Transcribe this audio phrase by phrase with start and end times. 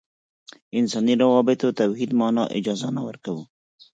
[0.79, 3.43] انساني روابطو توحید معنا اجازه نه ورکوو.